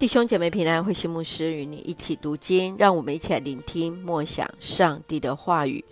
[0.00, 5.84] 弟兄姐妹平安，慧心牧师与你一起读经，让我们一起来聆听默想上帝的话语。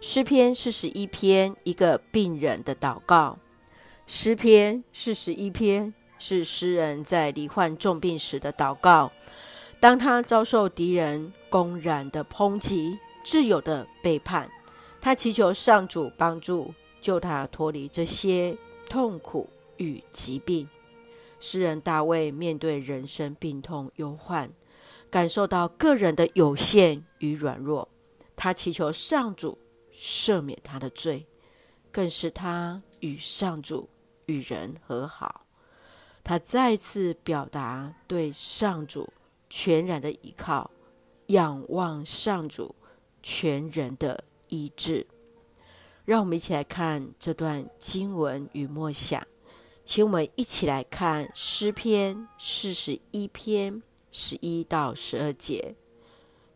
[0.00, 3.36] 诗篇四十一篇，一个病人的祷告。
[4.06, 9.10] 诗篇四十一篇是诗人在罹患重病时的祷告。
[9.80, 14.48] 当他遭受敌人公然的抨击、挚友的背叛，
[15.00, 18.56] 他祈求上主帮助，救他脱离这些
[18.88, 20.68] 痛苦与疾病。
[21.46, 24.50] 诗人大卫面对人生病痛忧患，
[25.08, 27.88] 感受到个人的有限与软弱，
[28.34, 29.56] 他祈求上主
[29.94, 31.28] 赦免他的罪，
[31.92, 33.88] 更是他与上主
[34.24, 35.46] 与人和好。
[36.24, 39.12] 他再次表达对上主
[39.48, 40.68] 全然的依靠，
[41.28, 42.74] 仰望上主
[43.22, 45.06] 全人的医治。
[46.04, 49.24] 让我们一起来看这段经文与默想。
[49.86, 55.76] 请我们一起来看诗篇四十一篇十一到十二节。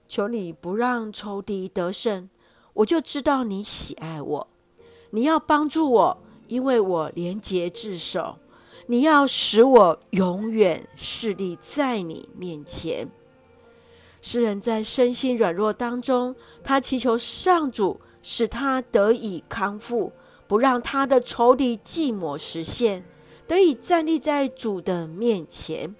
[0.08, 2.28] 求你不让仇敌得胜，
[2.74, 4.48] 我就知道你喜爱我。
[5.10, 8.36] 你要帮助我，因为我廉洁自守。
[8.88, 13.08] 你要使我永远势立在你面前。
[14.20, 16.34] 诗人在身心软弱当中，
[16.64, 20.12] 他祈求上主使他得以康复，
[20.48, 23.04] 不让他的仇敌计谋实现。
[23.50, 25.96] 得以站立在主的面前，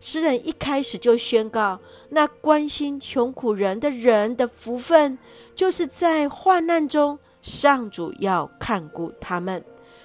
[0.00, 5.16] 诗人一开始就宣告：那关心穷苦人的人的福分，
[5.54, 9.62] 就是在患难中，上主要看顾他们；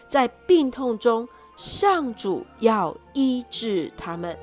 [0.07, 4.37] 在病痛中，上主要医治他们。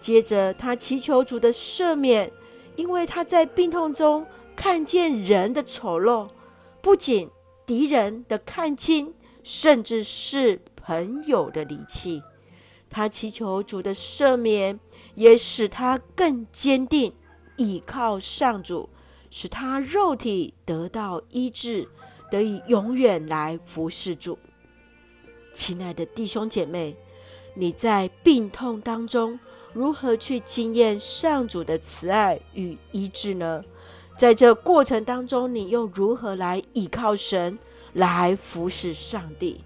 [0.00, 2.32] 接着，他祈求主的赦免，
[2.76, 4.24] 因为他在病痛中
[4.56, 6.30] 看见人的丑陋，
[6.80, 7.28] 不仅
[7.66, 10.58] 敌人的看轻，甚至是。
[10.82, 12.22] 朋友的离弃，
[12.90, 14.78] 他祈求主的赦免，
[15.14, 17.14] 也使他更坚定
[17.56, 18.88] 倚靠上主，
[19.30, 21.88] 使他肉体得到医治，
[22.30, 24.38] 得以永远来服侍主。
[25.52, 26.96] 亲爱的弟兄姐妹，
[27.54, 29.38] 你在病痛当中
[29.72, 33.62] 如何去经验上主的慈爱与医治呢？
[34.16, 37.58] 在这过程当中，你又如何来倚靠神，
[37.94, 39.64] 来服侍上帝？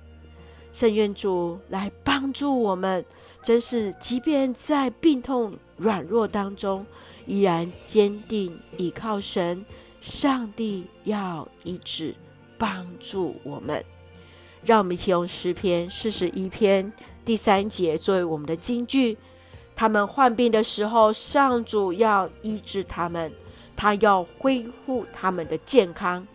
[0.77, 3.03] 圣愿主来帮助我们，
[3.43, 6.85] 真是即便在病痛软弱当中，
[7.25, 9.65] 依然坚定倚靠神。
[10.03, 12.15] 上帝要医治
[12.59, 13.83] 帮助我们，
[14.63, 16.93] 让我们一起用诗篇四十一篇
[17.25, 19.17] 第三节作为我们的金句。
[19.75, 23.33] 他们患病的时候，上主要医治他们，
[23.75, 26.29] 他要恢复他们的健康。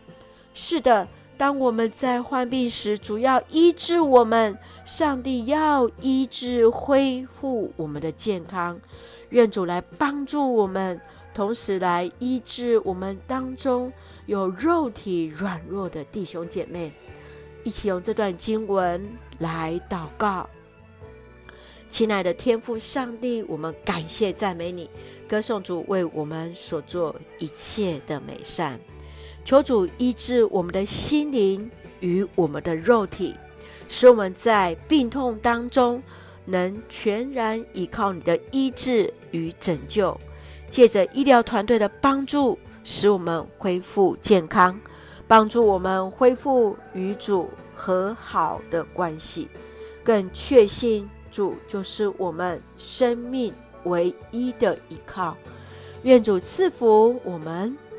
[0.51, 1.07] 是的。
[1.41, 8.79] 当我们在患病时，主要医治我们，上帝要医治、恢复我们的健康。
[9.29, 11.01] 愿主来帮助我们，
[11.33, 13.91] 同时来医治我们当中
[14.27, 16.93] 有肉体软弱的弟兄姐妹。
[17.63, 19.03] 一起用这段经文
[19.39, 20.47] 来祷告。
[21.89, 24.87] 亲爱的天父上帝，我们感谢赞美你，
[25.27, 28.79] 歌颂主为我们所做一切的美善。
[29.43, 31.69] 求主医治我们的心灵
[31.99, 33.35] 与我们的肉体，
[33.89, 36.01] 使我们在病痛当中
[36.45, 40.19] 能全然依靠你的医治与拯救。
[40.69, 44.79] 借着医疗团队的帮助，使我们恢复健康，
[45.27, 49.49] 帮助我们恢复与主和好的关系，
[50.03, 53.53] 更确信主就是我们生命
[53.83, 55.35] 唯一的依靠。
[56.03, 57.77] 愿主赐福我们。